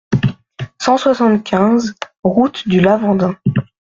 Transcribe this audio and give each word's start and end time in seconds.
cent 0.79 0.97
soixante-quinze 0.97 1.93
route 2.23 2.67
du 2.67 2.79
Lavandin 2.81 3.37